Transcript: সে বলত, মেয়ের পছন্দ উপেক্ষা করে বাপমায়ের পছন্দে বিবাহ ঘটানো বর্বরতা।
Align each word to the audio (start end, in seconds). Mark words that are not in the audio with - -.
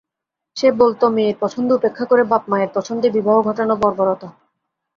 সে 0.57 0.67
বলত, 0.79 1.01
মেয়ের 1.15 1.35
পছন্দ 1.39 1.69
উপেক্ষা 1.73 2.05
করে 2.05 2.23
বাপমায়ের 2.23 2.69
পছন্দে 2.75 3.07
বিবাহ 3.15 3.35
ঘটানো 3.47 3.73
বর্বরতা। 3.81 4.27